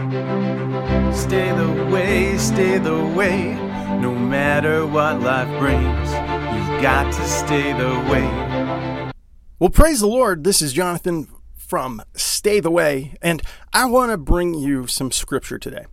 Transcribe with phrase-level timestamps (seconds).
[0.00, 3.54] Stay the way, stay the way.
[4.00, 6.10] No matter what life brings,
[6.54, 9.12] you've got to stay the way.
[9.58, 10.44] Well, praise the Lord.
[10.44, 13.42] This is Jonathan from Stay the Way, and
[13.74, 15.84] I want to bring you some scripture today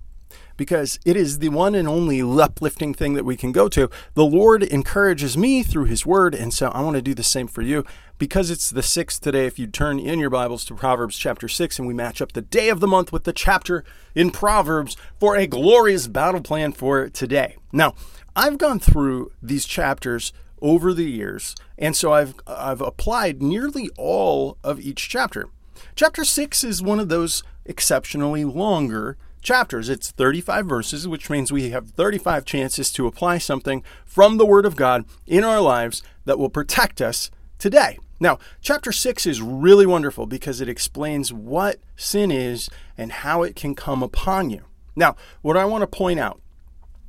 [0.58, 3.90] because it is the one and only uplifting thing that we can go to.
[4.16, 7.48] The Lord encourages me through His Word, and so I want to do the same
[7.48, 7.86] for you.
[8.18, 11.78] Because it's the sixth today, if you turn in your Bibles to Proverbs chapter 6,
[11.78, 13.84] and we match up the day of the month with the chapter
[14.16, 17.58] in Proverbs for a glorious battle plan for today.
[17.72, 17.94] Now,
[18.36, 24.58] I've gone through these chapters over the years, and so I've I've applied nearly all
[24.64, 25.50] of each chapter.
[25.96, 29.88] Chapter 6 is one of those exceptionally longer chapters.
[29.88, 34.66] It's 35 verses, which means we have 35 chances to apply something from the Word
[34.66, 37.98] of God in our lives that will protect us today.
[38.20, 43.56] Now, chapter 6 is really wonderful because it explains what sin is and how it
[43.56, 44.66] can come upon you.
[44.98, 46.42] Now, what I want to point out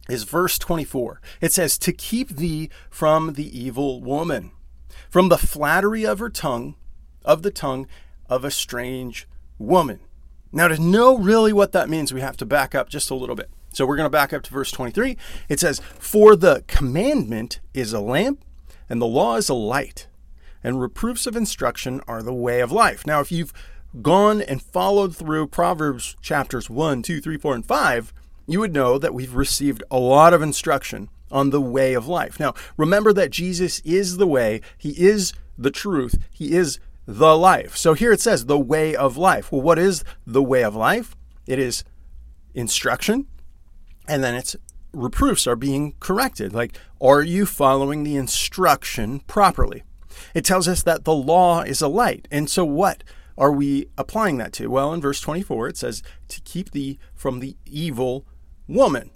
[0.08, 1.20] is verse 24.
[1.40, 4.52] It says, To keep thee from the evil woman,
[5.10, 6.76] from the flattery of her tongue,
[7.24, 7.88] of the tongue
[8.28, 9.26] of a strange
[9.58, 9.98] woman.
[10.52, 13.36] Now, to know really what that means, we have to back up just a little
[13.36, 13.50] bit.
[13.72, 15.16] So we're going to back up to verse 23.
[15.48, 18.44] It says, For the commandment is a lamp,
[18.88, 20.08] and the law is a light,
[20.64, 23.06] and reproofs of instruction are the way of life.
[23.06, 23.52] Now, if you've
[24.02, 28.12] gone and followed through Proverbs chapters 1, 2, 3, 4, and 5,
[28.46, 32.40] you would know that we've received a lot of instruction on the way of life.
[32.40, 37.74] Now, remember that Jesus is the way, He is the truth, He is the life.
[37.74, 39.50] So here it says the way of life.
[39.50, 41.16] Well, what is the way of life?
[41.46, 41.82] It is
[42.52, 43.26] instruction,
[44.06, 44.54] and then it's
[44.92, 46.52] reproofs are being corrected.
[46.52, 49.84] Like, are you following the instruction properly?
[50.34, 52.28] It tells us that the law is a light.
[52.30, 53.02] And so, what
[53.38, 54.66] are we applying that to?
[54.68, 58.26] Well, in verse 24, it says, To keep thee from the evil
[58.66, 59.10] woman,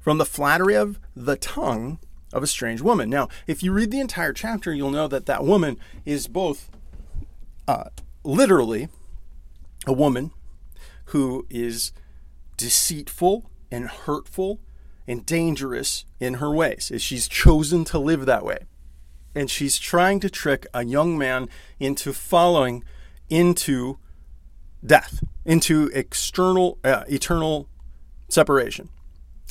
[0.00, 1.98] from the flattery of the tongue
[2.32, 3.10] of a strange woman.
[3.10, 6.70] Now, if you read the entire chapter, you'll know that that woman is both
[7.66, 7.84] uh,
[8.22, 8.88] literally
[9.86, 10.30] a woman
[11.06, 11.92] who is
[12.56, 14.60] deceitful and hurtful
[15.06, 16.90] and dangerous in her ways.
[16.98, 18.58] She's chosen to live that way.
[19.34, 21.48] And she's trying to trick a young man
[21.78, 22.84] into following
[23.28, 23.98] into
[24.84, 27.68] death, into external, uh, eternal
[28.28, 28.90] separation.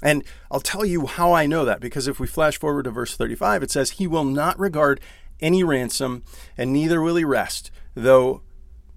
[0.01, 3.15] And I'll tell you how I know that because if we flash forward to verse
[3.15, 4.99] 35, it says, He will not regard
[5.39, 6.23] any ransom,
[6.57, 8.41] and neither will he rest though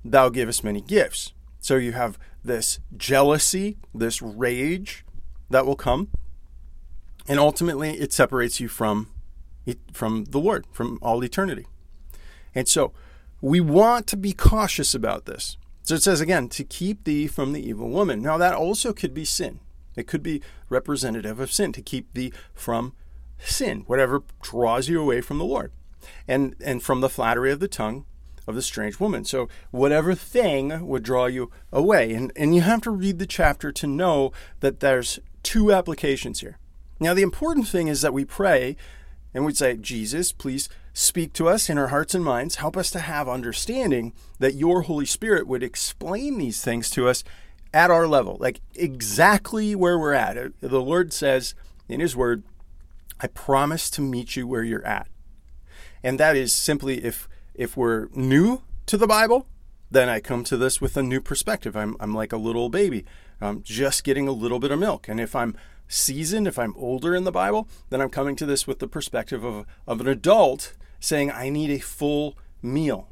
[0.05, 1.33] thou givest many gifts.
[1.61, 5.05] So you have this jealousy, this rage
[5.51, 6.09] that will come,
[7.29, 9.11] and ultimately it separates you from
[9.93, 11.67] from the Lord, from all eternity.
[12.55, 12.93] And so
[13.41, 15.57] we want to be cautious about this.
[15.83, 18.23] So it says again, to keep thee from the evil woman.
[18.23, 19.61] Now that also could be sin.
[19.97, 22.93] It could be representative of sin, to keep thee from
[23.39, 25.73] sin, whatever draws you away from the Lord.
[26.29, 28.05] And and from the flattery of the tongue,
[28.47, 29.25] of the strange woman.
[29.25, 32.13] So, whatever thing would draw you away.
[32.15, 36.59] And, and you have to read the chapter to know that there's two applications here.
[36.99, 38.77] Now, the important thing is that we pray
[39.35, 42.57] and we'd say, Jesus, please speak to us in our hearts and minds.
[42.57, 47.23] Help us to have understanding that your Holy Spirit would explain these things to us
[47.75, 50.39] at our level, like exactly where we're at.
[50.39, 51.55] Uh, the Lord says
[51.87, 52.45] in His Word,
[53.21, 55.09] I promise to meet you where you're at.
[56.03, 57.29] And that is simply if
[57.59, 59.47] if we're new to the Bible,
[59.91, 61.77] then I come to this with a new perspective.
[61.77, 63.05] I'm, I'm like a little baby,
[63.41, 65.09] I'm just getting a little bit of milk.
[65.09, 65.57] And if I'm
[65.89, 69.45] seasoned, if I'm older in the Bible, then I'm coming to this with the perspective
[69.45, 73.09] of, of an adult saying, I need a full meal.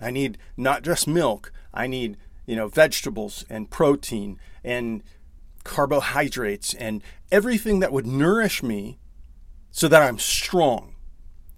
[0.00, 2.16] I need not just milk, I need
[2.46, 5.02] you know vegetables and protein and
[5.64, 8.98] carbohydrates and everything that would nourish me
[9.70, 10.94] so that I'm strong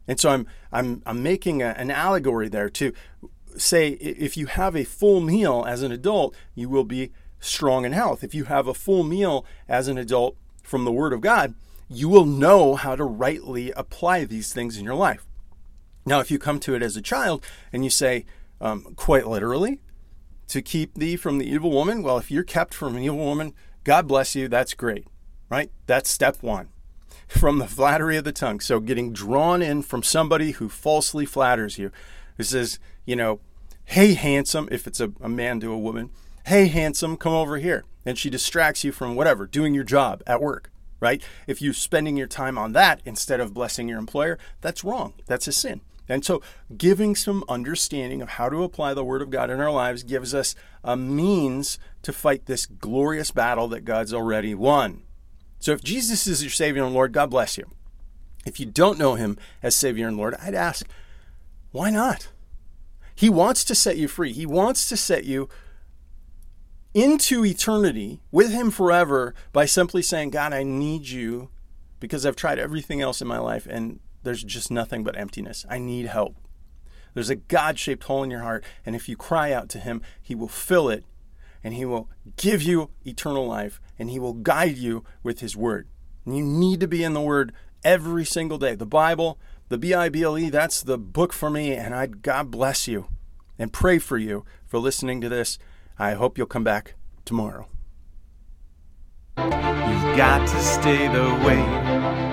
[0.06, 2.92] and so I'm I'm I'm making a, an allegory there to
[3.56, 7.92] say if you have a full meal as an adult, you will be strong in
[7.92, 8.22] health.
[8.22, 11.54] If you have a full meal as an adult from the Word of God,
[11.88, 15.26] you will know how to rightly apply these things in your life.
[16.06, 18.24] Now, if you come to it as a child and you say,
[18.60, 19.80] um, quite literally,
[20.48, 23.54] to keep thee from the evil woman, well, if you're kept from an evil woman,
[23.84, 25.06] God bless you, that's great,
[25.48, 25.70] right?
[25.86, 26.68] That's step one
[27.28, 28.60] from the flattery of the tongue.
[28.60, 31.90] So getting drawn in from somebody who falsely flatters you,
[32.36, 33.40] who says, you know,
[33.84, 36.10] hey, handsome, if it's a, a man to a woman,
[36.46, 37.84] hey, handsome, come over here.
[38.04, 40.70] And she distracts you from whatever, doing your job at work,
[41.00, 41.22] right?
[41.46, 45.14] If you're spending your time on that instead of blessing your employer, that's wrong.
[45.26, 45.80] That's a sin.
[46.08, 46.42] And so,
[46.76, 50.34] giving some understanding of how to apply the Word of God in our lives gives
[50.34, 55.04] us a means to fight this glorious battle that God's already won.
[55.60, 57.70] So, if Jesus is your Savior and Lord, God bless you.
[58.46, 60.88] If you don't know Him as Savior and Lord, I'd ask,
[61.70, 62.28] why not?
[63.14, 64.32] He wants to set you free.
[64.32, 65.48] He wants to set you
[66.94, 71.50] into eternity with Him forever by simply saying, God, I need you
[72.00, 75.66] because I've tried everything else in my life and there's just nothing but emptiness.
[75.68, 76.36] I need help.
[77.12, 80.00] There's a God shaped hole in your heart, and if you cry out to Him,
[80.22, 81.04] He will fill it
[81.62, 85.88] and He will give you eternal life and He will guide you with His Word.
[86.24, 87.52] And you need to be in the Word
[87.84, 88.74] every single day.
[88.74, 92.06] The Bible, the B I B L E, that's the book for me, and I
[92.06, 93.06] God bless you
[93.58, 95.58] and pray for you for listening to this.
[95.98, 97.68] I hope you'll come back tomorrow.
[99.36, 102.29] You've got to stay the way